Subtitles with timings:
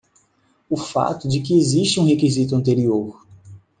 [0.67, 3.19] O fato de que existe um requisito anterior.